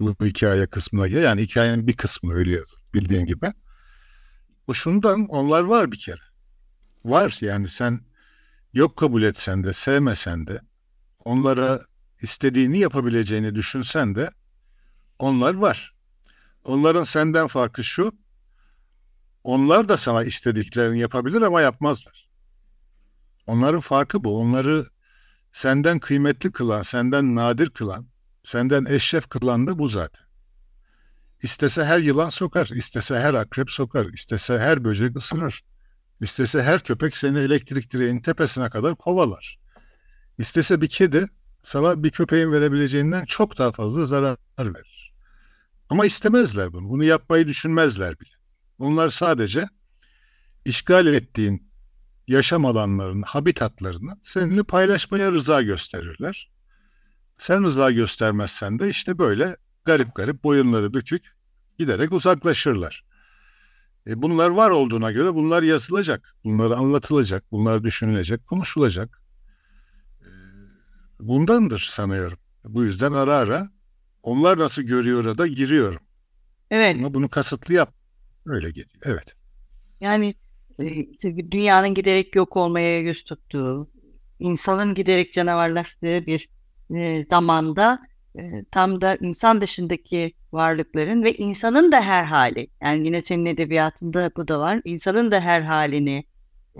bu 0.00 0.26
hikaye 0.26 0.66
kısmına 0.66 1.08
göre 1.08 1.24
yani 1.24 1.42
hikayenin 1.42 1.86
bir 1.86 1.96
kısmı 1.96 2.34
öyle 2.34 2.50
yazıldı 2.50 2.80
bildiğin 2.94 3.26
gibi. 3.26 3.52
O 4.72 4.74
şundan 4.74 5.26
onlar 5.28 5.62
var 5.62 5.92
bir 5.92 5.98
kere. 5.98 6.20
Var 7.04 7.38
yani 7.40 7.68
sen 7.68 8.00
yok 8.72 8.96
kabul 8.96 9.22
etsen 9.22 9.64
de 9.64 9.72
sevmesen 9.72 10.46
de 10.46 10.60
onlara 11.24 11.86
istediğini 12.22 12.78
yapabileceğini 12.78 13.54
düşünsen 13.54 14.14
de 14.14 14.30
onlar 15.18 15.54
var. 15.54 15.94
Onların 16.64 17.02
senden 17.02 17.46
farkı 17.46 17.84
şu. 17.84 18.12
Onlar 19.44 19.88
da 19.88 19.96
sana 19.96 20.24
istediklerini 20.24 20.98
yapabilir 20.98 21.42
ama 21.42 21.60
yapmazlar. 21.60 22.28
Onların 23.46 23.80
farkı 23.80 24.24
bu. 24.24 24.40
Onları 24.40 24.86
senden 25.52 25.98
kıymetli 25.98 26.52
kılan, 26.52 26.82
senden 26.82 27.36
nadir 27.36 27.70
kılan, 27.70 28.06
senden 28.44 28.84
eşref 28.84 29.28
kılan 29.28 29.66
da 29.66 29.78
bu 29.78 29.88
zaten. 29.88 30.21
İstese 31.42 31.84
her 31.84 31.98
yılan 31.98 32.28
sokar, 32.28 32.66
istese 32.66 33.20
her 33.20 33.34
akrep 33.34 33.70
sokar, 33.70 34.06
istese 34.06 34.58
her 34.58 34.84
böcek 34.84 35.16
ısırır. 35.16 35.64
İstese 36.20 36.62
her 36.62 36.80
köpek 36.80 37.16
seni 37.16 37.38
elektrik 37.38 37.92
direğinin 37.92 38.20
tepesine 38.20 38.70
kadar 38.70 38.96
kovalar. 38.96 39.58
İstese 40.38 40.80
bir 40.80 40.88
kedi 40.88 41.28
sana 41.62 42.02
bir 42.02 42.10
köpeğin 42.10 42.52
verebileceğinden 42.52 43.24
çok 43.24 43.58
daha 43.58 43.72
fazla 43.72 44.06
zarar 44.06 44.36
verir. 44.58 45.12
Ama 45.90 46.06
istemezler 46.06 46.72
bunu. 46.72 46.88
Bunu 46.88 47.04
yapmayı 47.04 47.46
düşünmezler 47.46 48.20
bile. 48.20 48.34
Onlar 48.78 49.08
sadece 49.08 49.68
işgal 50.64 51.06
ettiğin 51.06 51.70
yaşam 52.28 52.66
alanlarının, 52.66 53.22
habitatlarını 53.22 54.18
seninle 54.22 54.62
paylaşmaya 54.62 55.32
rıza 55.32 55.62
gösterirler. 55.62 56.50
Sen 57.38 57.64
rıza 57.64 57.90
göstermezsen 57.90 58.78
de 58.78 58.90
işte 58.90 59.18
böyle 59.18 59.56
garip 59.84 60.14
garip 60.14 60.44
boyunları 60.44 60.94
bükük 60.94 61.36
giderek 61.78 62.12
uzaklaşırlar. 62.12 63.04
E 64.06 64.22
bunlar 64.22 64.50
var 64.50 64.70
olduğuna 64.70 65.12
göre 65.12 65.34
bunlar 65.34 65.62
yazılacak, 65.62 66.34
bunlar 66.44 66.70
anlatılacak, 66.70 67.44
bunlar 67.52 67.84
düşünülecek, 67.84 68.46
konuşulacak. 68.46 69.22
E, 70.20 70.28
bundandır 71.20 71.78
sanıyorum. 71.78 72.38
Bu 72.64 72.84
yüzden 72.84 73.12
ara 73.12 73.34
ara 73.34 73.68
onlar 74.22 74.58
nasıl 74.58 74.82
görüyor 74.82 75.38
da 75.38 75.46
giriyorum. 75.46 76.00
Evet. 76.70 76.96
Ama 76.96 77.14
bunu 77.14 77.28
kasıtlı 77.28 77.74
yap. 77.74 77.94
Öyle 78.46 78.68
geliyor. 78.68 79.00
Evet. 79.02 79.34
Yani 80.00 80.34
e, 80.78 81.50
dünyanın 81.50 81.94
giderek 81.94 82.36
yok 82.36 82.56
olmaya 82.56 83.00
yüz 83.00 83.24
tuttuğu, 83.24 83.90
insanın 84.38 84.94
giderek 84.94 85.32
canavarlaştığı 85.32 86.26
bir 86.26 86.48
e, 86.94 87.26
zamanda 87.30 87.98
tam 88.70 89.00
da 89.00 89.16
insan 89.20 89.60
dışındaki 89.60 90.32
varlıkların 90.52 91.22
ve 91.22 91.34
insanın 91.34 91.92
da 91.92 92.00
her 92.00 92.24
hali, 92.24 92.66
yani 92.82 93.06
yine 93.06 93.22
senin 93.22 93.46
edebiyatında 93.46 94.30
bu 94.36 94.48
da 94.48 94.60
var, 94.60 94.80
insanın 94.84 95.30
da 95.30 95.40
her 95.40 95.62
halini 95.62 96.24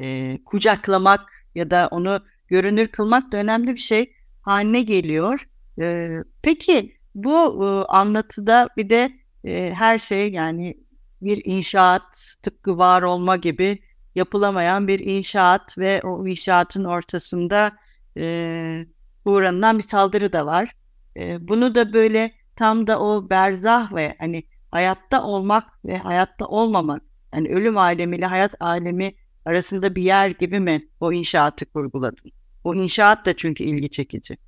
e, 0.01 0.39
kucaklamak 0.45 1.33
ya 1.55 1.71
da 1.71 1.89
onu 1.91 2.21
görünür 2.49 2.89
kılmak 2.89 3.33
da 3.33 3.37
önemli 3.37 3.73
bir 3.73 3.81
şey 3.81 4.13
haline 4.43 4.83
geliyor. 4.83 5.49
E, 5.81 6.09
peki 6.43 6.97
bu 7.15 7.65
e, 7.65 7.67
anlatıda 7.93 8.69
bir 8.77 8.91
de 8.91 9.13
e, 9.45 9.73
her 9.75 9.99
şey 9.99 10.33
yani 10.33 10.77
bir 11.23 11.43
inşaat 11.45 12.37
tıpkı 12.43 12.79
var 12.79 13.03
olma 13.03 13.37
gibi 13.37 13.79
yapılamayan 14.15 14.89
bir 14.89 15.01
inşaat 15.01 15.79
ve 15.79 16.01
o 16.05 16.27
inşaatın 16.27 16.85
ortasında 16.85 17.73
e, 18.17 18.87
uğranılan 19.25 19.79
bir 19.79 19.83
saldırı 19.83 20.33
da 20.33 20.47
var. 20.47 20.73
E, 21.17 21.49
bunu 21.49 21.75
da 21.75 21.93
böyle 21.93 22.33
tam 22.57 22.87
da 22.87 23.01
o 23.01 23.31
berzah 23.31 23.95
ve 23.95 24.17
hani 24.19 24.43
hayatta 24.71 25.25
olmak 25.25 25.85
ve 25.85 25.99
hayatta 25.99 26.47
olmamak 26.47 27.03
yani 27.35 27.49
ölüm 27.49 27.79
alemiyle 27.79 28.27
hayat 28.27 28.55
alemi 28.61 29.13
arasında 29.45 29.95
bir 29.97 30.03
yer 30.03 30.31
gibi 30.31 30.61
mi 30.61 30.89
o 31.01 31.13
inşaatı 31.13 31.67
kurguladın? 31.67 32.33
O 32.65 32.75
inşaat 32.75 33.27
da 33.27 33.37
çünkü 33.37 33.65
ilgi 33.65 33.91
çekici. 33.91 34.39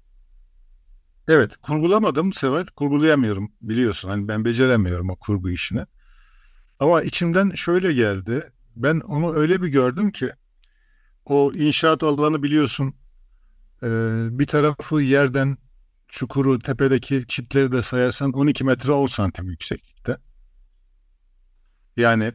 Evet, 1.28 1.56
kurgulamadım 1.56 2.32
Seval. 2.32 2.66
Kurgulayamıyorum 2.66 3.52
biliyorsun. 3.62 4.08
Hani 4.08 4.28
ben 4.28 4.44
beceremiyorum 4.44 5.10
o 5.10 5.16
kurgu 5.16 5.50
işini. 5.50 5.80
Ama 6.80 7.02
içimden 7.02 7.50
şöyle 7.50 7.92
geldi. 7.92 8.52
Ben 8.76 9.00
onu 9.00 9.34
öyle 9.34 9.62
bir 9.62 9.68
gördüm 9.68 10.12
ki 10.12 10.30
o 11.24 11.52
inşaat 11.52 12.02
alanı 12.02 12.42
biliyorsun 12.42 12.94
bir 14.38 14.46
tarafı 14.46 15.00
yerden 15.00 15.58
çukuru 16.08 16.58
tepedeki 16.58 17.24
çitleri 17.28 17.72
de 17.72 17.82
sayarsan 17.82 18.32
12 18.32 18.64
metre 18.64 18.92
10 18.92 19.06
santim 19.06 19.50
yükseklikte. 19.50 20.16
Yani 21.96 22.32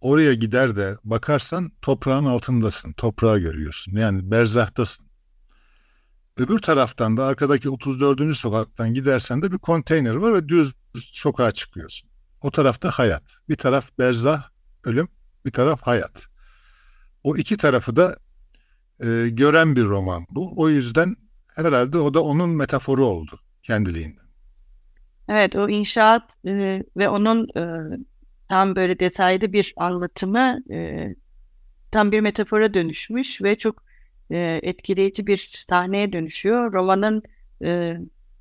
oraya 0.00 0.34
gider 0.34 0.76
de 0.76 0.96
bakarsan 1.04 1.72
toprağın 1.82 2.24
altındasın. 2.24 2.92
Toprağı 2.92 3.38
görüyorsun. 3.38 3.96
Yani 3.96 4.30
berzahtasın. 4.30 5.06
Öbür 6.36 6.58
taraftan 6.58 7.16
da 7.16 7.24
arkadaki 7.24 7.70
34. 7.70 8.36
sokaktan 8.36 8.94
gidersen 8.94 9.42
de 9.42 9.52
bir 9.52 9.58
konteyner 9.58 10.14
var 10.14 10.34
ve 10.34 10.48
düz 10.48 10.74
sokağa 10.94 11.52
çıkıyorsun. 11.52 12.10
O 12.42 12.50
tarafta 12.50 12.90
hayat. 12.90 13.22
Bir 13.48 13.56
taraf 13.56 13.98
berzah, 13.98 14.48
ölüm, 14.84 15.08
bir 15.44 15.50
taraf 15.50 15.82
hayat. 15.82 16.26
O 17.22 17.36
iki 17.36 17.56
tarafı 17.56 17.96
da 17.96 18.16
e, 19.00 19.28
gören 19.28 19.76
bir 19.76 19.84
roman 19.84 20.26
bu. 20.30 20.52
O 20.56 20.68
yüzden 20.68 21.16
herhalde 21.56 21.98
o 21.98 22.14
da 22.14 22.22
onun 22.22 22.48
metaforu 22.48 23.04
oldu 23.04 23.40
kendiliğinden. 23.62 24.26
Evet 25.28 25.56
o 25.56 25.68
inşaat 25.68 26.36
e, 26.46 26.82
ve 26.96 27.08
onun 27.08 27.48
e, 27.56 27.62
tam 28.48 28.76
böyle 28.76 28.98
detaylı 29.00 29.52
bir 29.52 29.74
anlatımı 29.76 30.58
e, 30.70 31.08
tam 31.90 32.12
bir 32.12 32.20
metafora 32.20 32.74
dönüşmüş 32.74 33.42
ve 33.42 33.58
çok 33.58 33.82
e, 34.30 34.60
etkileyici 34.62 35.26
bir 35.26 35.50
sahneye 35.68 36.12
dönüşüyor. 36.12 36.72
Romanın 36.72 37.22
e, 37.64 37.96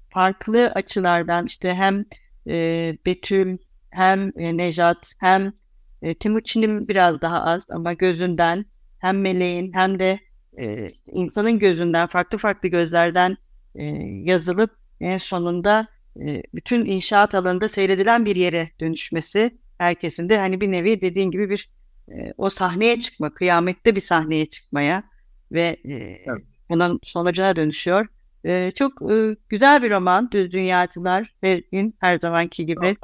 farklı 0.10 0.68
açılardan 0.68 1.46
işte 1.46 1.74
hem 1.74 2.06
e, 2.48 2.98
Betül 3.06 3.58
hem 3.90 4.32
e, 4.38 4.58
Nejat 4.58 5.14
hem 5.20 5.54
e, 6.02 6.14
Timuçin'in 6.14 6.88
biraz 6.88 7.22
daha 7.22 7.44
az 7.44 7.68
ama 7.70 7.94
gözünden 7.94 8.66
hem 9.00 9.22
meleğin 9.22 9.74
hem 9.74 10.00
de 10.00 10.20
e, 10.60 10.90
insanın 11.12 11.60
gözünden 11.60 12.08
farklı 12.08 12.38
farklı 12.38 12.70
gözlerden 12.70 13.38
e, 13.76 13.84
yazılıp 14.24 14.72
en 15.00 15.18
sonunda 15.18 15.88
e, 16.20 16.44
bütün 16.54 16.86
inşaat 16.86 17.36
alanında 17.36 17.70
seyredilen 17.70 18.26
bir 18.26 18.36
yere 18.36 18.70
dönüşmesi 18.80 19.58
herkesin 19.78 20.30
de 20.30 20.38
hani 20.38 20.62
bir 20.62 20.72
nevi 20.72 21.02
dediğin 21.02 21.32
gibi 21.32 21.50
bir 21.50 21.70
e, 22.12 22.34
o 22.38 22.50
sahneye 22.50 23.00
çıkma, 23.00 23.34
kıyamette 23.34 23.96
bir 23.96 24.02
sahneye 24.02 24.46
çıkmaya 24.46 25.04
ve 25.52 25.78
e, 25.84 25.94
evet. 26.26 26.44
bunun 26.70 27.00
sonucuna 27.04 27.56
dönüşüyor. 27.56 28.08
E, 28.46 28.72
çok 28.72 29.12
e, 29.12 29.36
güzel 29.50 29.84
bir 29.84 29.92
roman 29.92 30.32
Düz 30.32 30.52
Dünyacılar 30.52 31.36
ve 31.44 31.64
her 32.00 32.20
zamanki 32.20 32.66
gibi 32.66 32.96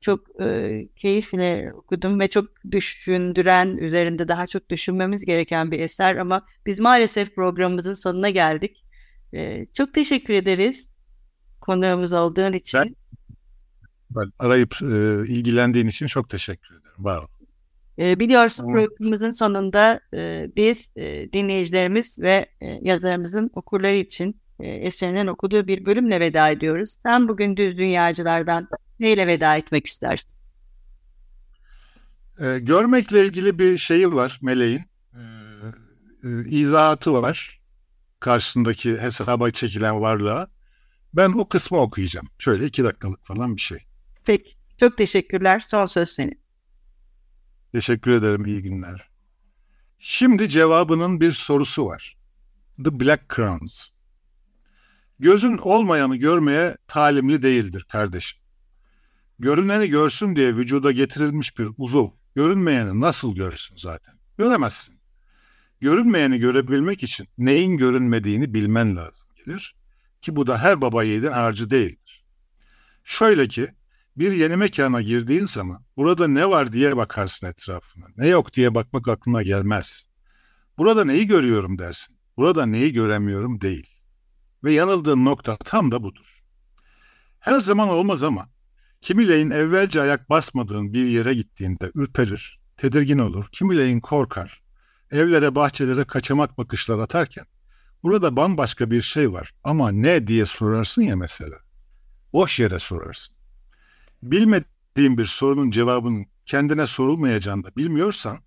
çok 0.00 0.40
e, 0.42 0.88
keyifle 0.96 1.72
okudum 1.74 2.20
ve 2.20 2.28
çok 2.28 2.48
düşündüren, 2.70 3.76
üzerinde 3.76 4.28
daha 4.28 4.46
çok 4.46 4.70
düşünmemiz 4.70 5.24
gereken 5.24 5.70
bir 5.70 5.80
eser 5.80 6.16
ama 6.16 6.46
biz 6.66 6.80
maalesef 6.80 7.34
programımızın 7.34 7.94
sonuna 7.94 8.30
geldik. 8.30 8.84
E, 9.34 9.66
çok 9.66 9.94
teşekkür 9.94 10.34
ederiz 10.34 10.88
konuğumuz 11.60 12.12
olduğun 12.12 12.52
için. 12.52 12.78
Ben, 12.78 12.94
ben 14.10 14.32
arayıp 14.38 14.74
e, 14.82 14.86
ilgilendiğin 15.28 15.86
için 15.86 16.06
çok 16.06 16.30
teşekkür 16.30 16.74
ederim. 16.74 17.04
Var 17.04 17.18
ol. 17.18 17.26
E, 17.98 18.20
biliyorsun 18.20 18.72
programımızın 18.72 19.30
sonunda 19.30 20.00
e, 20.14 20.50
biz 20.56 20.90
e, 20.96 21.32
dinleyicilerimiz 21.32 22.18
ve 22.18 22.46
e, 22.60 22.66
yazarımızın 22.82 23.50
okurları 23.54 23.96
için 23.96 24.40
e, 24.60 24.68
eserinden 24.68 25.26
okuduğu 25.26 25.66
bir 25.66 25.86
bölümle 25.86 26.20
veda 26.20 26.50
ediyoruz. 26.50 26.96
Sen 27.02 27.28
bugün 27.28 27.56
düz 27.56 27.78
dünyacılardan 27.78 28.68
neyle 29.00 29.26
veda 29.26 29.56
etmek 29.56 29.86
istersin? 29.86 30.30
E, 32.40 32.58
görmekle 32.58 33.26
ilgili 33.26 33.58
bir 33.58 33.78
şeyi 33.78 34.12
var 34.12 34.38
meleğin. 34.42 34.84
E, 35.14 35.22
e, 36.24 36.44
izahatı 36.48 37.12
var. 37.12 37.60
Karşısındaki 38.20 39.00
hesaba 39.00 39.50
çekilen 39.50 40.00
varlığa. 40.00 40.50
Ben 41.14 41.32
o 41.32 41.48
kısmı 41.48 41.78
okuyacağım. 41.78 42.28
Şöyle 42.38 42.66
iki 42.66 42.84
dakikalık 42.84 43.24
falan 43.26 43.56
bir 43.56 43.60
şey. 43.60 43.86
Peki. 44.24 44.56
Çok 44.80 44.96
teşekkürler. 44.96 45.60
Son 45.60 45.86
söz 45.86 46.08
senin. 46.08 46.40
Teşekkür 47.72 48.10
ederim. 48.10 48.46
İyi 48.46 48.62
günler. 48.62 49.08
Şimdi 49.98 50.48
cevabının 50.48 51.20
bir 51.20 51.32
sorusu 51.32 51.86
var. 51.86 52.16
The 52.84 53.00
Black 53.00 53.34
Crowns. 53.36 53.88
Gözün 55.18 55.58
olmayanı 55.58 56.16
görmeye 56.16 56.76
talimli 56.88 57.42
değildir 57.42 57.86
kardeşim. 57.88 58.40
Görüneni 59.38 59.88
görsün 59.88 60.36
diye 60.36 60.56
vücuda 60.56 60.92
getirilmiş 60.92 61.58
bir 61.58 61.68
uzuv, 61.78 62.08
görünmeyeni 62.34 63.00
nasıl 63.00 63.34
görsün 63.34 63.76
zaten? 63.76 64.14
Göremezsin. 64.38 65.00
Görünmeyeni 65.80 66.38
görebilmek 66.38 67.02
için 67.02 67.28
neyin 67.38 67.76
görünmediğini 67.76 68.54
bilmen 68.54 68.96
lazım 68.96 69.28
gelir. 69.34 69.76
Ki 70.20 70.36
bu 70.36 70.46
da 70.46 70.58
her 70.58 70.80
baba 70.80 71.02
yiğidin 71.02 71.32
harcı 71.32 71.70
değildir. 71.70 72.24
Şöyle 73.04 73.48
ki, 73.48 73.68
bir 74.16 74.32
yeni 74.32 74.56
mekana 74.56 75.02
girdiğin 75.02 75.46
zaman 75.46 75.84
burada 75.96 76.28
ne 76.28 76.50
var 76.50 76.72
diye 76.72 76.96
bakarsın 76.96 77.46
etrafına. 77.46 78.06
Ne 78.16 78.28
yok 78.28 78.54
diye 78.54 78.74
bakmak 78.74 79.08
aklına 79.08 79.42
gelmez. 79.42 80.06
Burada 80.78 81.04
neyi 81.04 81.26
görüyorum 81.26 81.78
dersin. 81.78 82.16
Burada 82.36 82.66
neyi 82.66 82.92
göremiyorum 82.92 83.60
değil. 83.60 83.90
Ve 84.64 84.72
yanıldığın 84.72 85.24
nokta 85.24 85.56
tam 85.56 85.92
da 85.92 86.02
budur. 86.02 86.44
Her 87.38 87.60
zaman 87.60 87.88
olmaz 87.88 88.22
ama 88.22 88.48
Kimileyin 89.06 89.50
evvelce 89.50 90.02
ayak 90.02 90.30
basmadığın 90.30 90.92
bir 90.92 91.06
yere 91.06 91.34
gittiğinde 91.34 91.90
ürperir, 91.94 92.60
tedirgin 92.76 93.18
olur, 93.18 93.48
kimileyin 93.52 94.00
korkar, 94.00 94.62
evlere 95.10 95.54
bahçelere 95.54 96.04
kaçamak 96.04 96.58
bakışlar 96.58 96.98
atarken 96.98 97.44
burada 98.02 98.36
bambaşka 98.36 98.90
bir 98.90 99.02
şey 99.02 99.32
var 99.32 99.54
ama 99.64 99.90
ne 99.90 100.26
diye 100.26 100.46
sorarsın 100.46 101.02
ya 101.02 101.16
mesela. 101.16 101.56
Boş 102.32 102.60
yere 102.60 102.78
sorarsın. 102.78 103.36
Bilmediğin 104.22 105.18
bir 105.18 105.26
sorunun 105.26 105.70
cevabının 105.70 106.26
kendine 106.46 106.86
sorulmayacağını 106.86 107.64
da 107.64 107.76
bilmiyorsan 107.76 108.38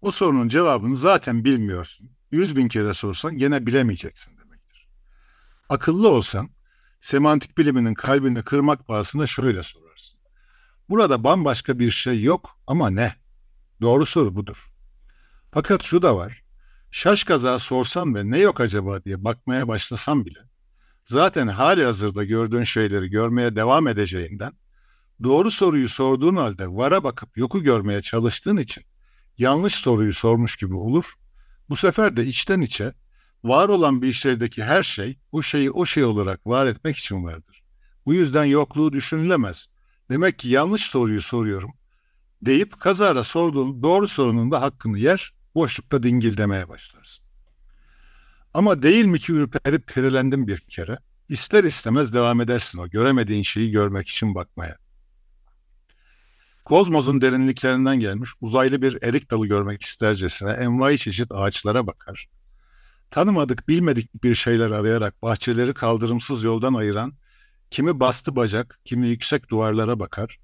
o 0.00 0.10
sorunun 0.10 0.48
cevabını 0.48 0.96
zaten 0.96 1.44
bilmiyorsun. 1.44 2.10
Yüz 2.30 2.56
bin 2.56 2.68
kere 2.68 2.94
sorsan 2.94 3.38
gene 3.38 3.66
bilemeyeceksin 3.66 4.38
demektir. 4.38 4.88
Akıllı 5.68 6.08
olsan 6.08 6.50
semantik 7.00 7.58
biliminin 7.58 7.94
kalbini 7.94 8.42
kırmak 8.42 8.86
pahasına 8.86 9.26
şöyle 9.26 9.62
sorarsın. 9.62 10.20
Burada 10.88 11.24
bambaşka 11.24 11.78
bir 11.78 11.90
şey 11.90 12.22
yok 12.22 12.58
ama 12.66 12.90
ne? 12.90 13.14
Doğru 13.80 14.06
soru 14.06 14.36
budur. 14.36 14.66
Fakat 15.52 15.82
şu 15.82 16.02
da 16.02 16.16
var. 16.16 16.42
Şaş 16.90 17.24
kaza 17.24 17.58
sorsam 17.58 18.14
ve 18.14 18.30
ne 18.30 18.38
yok 18.38 18.60
acaba 18.60 19.04
diye 19.04 19.24
bakmaya 19.24 19.68
başlasam 19.68 20.26
bile 20.26 20.38
zaten 21.04 21.48
hali 21.48 21.84
hazırda 21.84 22.24
gördüğün 22.24 22.64
şeyleri 22.64 23.10
görmeye 23.10 23.56
devam 23.56 23.88
edeceğinden 23.88 24.52
doğru 25.22 25.50
soruyu 25.50 25.88
sorduğun 25.88 26.36
halde 26.36 26.68
vara 26.68 27.04
bakıp 27.04 27.38
yoku 27.38 27.62
görmeye 27.62 28.02
çalıştığın 28.02 28.56
için 28.56 28.84
yanlış 29.38 29.74
soruyu 29.74 30.14
sormuş 30.14 30.56
gibi 30.56 30.74
olur. 30.74 31.04
Bu 31.68 31.76
sefer 31.76 32.16
de 32.16 32.26
içten 32.26 32.60
içe 32.60 32.92
var 33.44 33.68
olan 33.68 34.02
bir 34.02 34.12
şeydeki 34.12 34.64
her 34.64 34.82
şey 34.82 35.18
o 35.32 35.42
şeyi 35.42 35.70
o 35.70 35.86
şey 35.86 36.04
olarak 36.04 36.46
var 36.46 36.66
etmek 36.66 36.96
için 36.96 37.24
vardır. 37.24 37.62
Bu 38.06 38.14
yüzden 38.14 38.44
yokluğu 38.44 38.92
düşünülemez. 38.92 39.68
Demek 40.10 40.38
ki 40.38 40.48
yanlış 40.48 40.82
soruyu 40.82 41.22
soruyorum 41.22 41.72
deyip 42.42 42.80
kazara 42.80 43.24
sorduğun 43.24 43.82
doğru 43.82 44.08
sorunun 44.08 44.50
da 44.50 44.62
hakkını 44.62 44.98
yer, 44.98 45.34
boşlukta 45.54 46.02
dingil 46.02 46.36
demeye 46.36 46.68
başlarsın. 46.68 47.26
Ama 48.54 48.82
değil 48.82 49.04
mi 49.04 49.18
ki 49.18 49.32
ürperip 49.32 49.86
perilendim 49.86 50.46
bir 50.46 50.58
kere, 50.58 50.98
ister 51.28 51.64
istemez 51.64 52.14
devam 52.14 52.40
edersin 52.40 52.78
o 52.78 52.88
göremediğin 52.88 53.42
şeyi 53.42 53.70
görmek 53.70 54.08
için 54.08 54.34
bakmaya. 54.34 54.76
Kozmos'un 56.64 57.20
derinliklerinden 57.20 58.00
gelmiş 58.00 58.30
uzaylı 58.40 58.82
bir 58.82 58.98
erik 59.02 59.30
dalı 59.30 59.46
görmek 59.46 59.82
istercesine 59.82 60.50
envai 60.50 60.98
çeşit 60.98 61.32
ağaçlara 61.32 61.86
bakar 61.86 62.28
Tanımadık, 63.10 63.68
bilmedik 63.68 64.24
bir 64.24 64.34
şeyler 64.34 64.70
arayarak 64.70 65.22
bahçeleri 65.22 65.74
kaldırımsız 65.74 66.42
yoldan 66.42 66.74
ayıran, 66.74 67.12
kimi 67.70 68.00
bastı 68.00 68.36
bacak, 68.36 68.80
kimi 68.84 69.08
yüksek 69.08 69.50
duvarlara 69.50 69.98
bakar. 70.00 70.38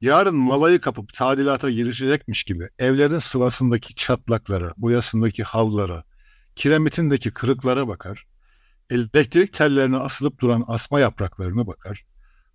Yarın 0.00 0.34
malayı 0.34 0.80
kapıp 0.80 1.14
tadilata 1.14 1.70
girişecekmiş 1.70 2.44
gibi 2.44 2.68
evlerin 2.78 3.18
sıvasındaki 3.18 3.94
çatlaklara, 3.94 4.72
boyasındaki 4.76 5.42
havlara, 5.42 6.04
kiremitindeki 6.56 7.30
kırıklara 7.30 7.88
bakar. 7.88 8.26
Elektrik 8.90 9.52
tellerine 9.52 9.96
asılıp 9.96 10.40
duran 10.40 10.64
asma 10.68 11.00
yapraklarına 11.00 11.66
bakar. 11.66 12.04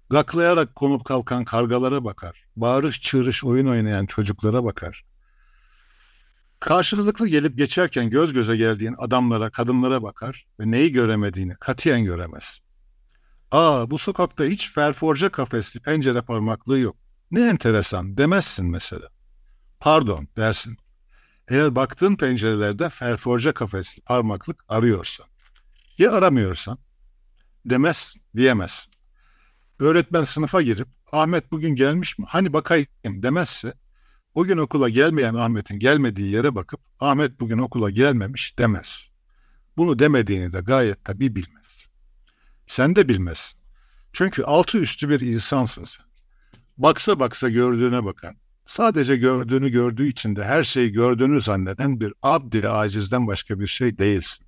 Gaklayarak 0.10 0.76
konup 0.76 1.06
kalkan 1.06 1.46
kargalara 1.46 2.04
bakar. 2.04 2.44
Bağırış 2.56 3.02
çığırış 3.02 3.44
oyun 3.44 3.68
oynayan 3.68 4.06
çocuklara 4.06 4.64
bakar. 4.64 5.06
Karşılıklı 6.60 7.28
gelip 7.28 7.58
geçerken 7.58 8.10
göz 8.10 8.34
göze 8.34 8.58
geldiğin 8.58 8.96
adamlara, 8.98 9.50
kadınlara 9.50 10.04
bakar 10.04 10.46
ve 10.60 10.72
neyi 10.72 10.92
göremediğini 10.92 11.56
katiyen 11.56 12.04
göremez. 12.06 12.62
Aa 13.52 13.92
bu 13.92 13.98
sokakta 13.98 14.44
hiç 14.44 14.72
ferforje 14.72 15.30
kafesli 15.30 15.80
pencere 15.80 16.22
parmaklığı 16.22 16.80
yok. 16.80 16.96
Ne 17.32 17.48
enteresan 17.50 18.18
demezsin 18.18 18.72
mesela. 18.72 19.10
Pardon 19.80 20.28
dersin. 20.38 20.78
Eğer 21.48 21.76
baktığın 21.76 22.16
pencerelerde 22.16 22.90
ferforje 22.90 23.52
kafesli 23.52 24.02
parmaklık 24.02 24.64
arıyorsan. 24.68 25.26
Ya 25.98 26.12
aramıyorsan? 26.12 26.78
Demezsin, 27.66 28.22
diyemezsin. 28.36 28.94
Öğretmen 29.80 30.24
sınıfa 30.24 30.62
girip 30.62 30.88
Ahmet 31.12 31.52
bugün 31.52 31.76
gelmiş 31.76 32.20
mi? 32.20 32.26
Hani 32.30 32.54
bakayım 32.54 32.88
demezse 33.06 33.74
Bugün 34.38 34.58
okula 34.58 34.90
gelmeyen 34.90 35.34
Ahmet'in 35.34 35.80
gelmediği 35.80 36.32
yere 36.34 36.56
bakıp 36.56 36.80
Ahmet 37.00 37.40
bugün 37.40 37.58
okula 37.58 37.90
gelmemiş 37.90 38.60
demez. 38.60 39.12
Bunu 39.78 40.00
demediğini 40.00 40.54
de 40.54 40.60
gayet 40.60 41.06
tabii 41.06 41.36
bilmez. 41.36 41.90
Sen 42.68 42.96
de 42.96 43.10
bilmezsin. 43.10 43.60
Çünkü 44.14 44.44
altı 44.44 44.78
üstü 44.78 45.10
bir 45.10 45.20
insansın 45.20 45.84
sen. 45.84 46.06
Baksa 46.78 47.20
baksa 47.20 47.50
gördüğüne 47.50 48.06
bakan, 48.06 48.36
sadece 48.66 49.18
gördüğünü 49.18 49.70
gördüğü 49.70 50.08
için 50.08 50.36
de 50.36 50.44
her 50.44 50.64
şeyi 50.64 50.92
gördüğünü 50.92 51.42
zanneden 51.42 52.00
bir 52.00 52.14
abdi 52.22 52.70
acizden 52.70 53.28
başka 53.28 53.60
bir 53.60 53.68
şey 53.68 53.98
değilsin. 53.98 54.47